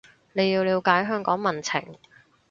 [0.33, 1.95] 你要了解香港民情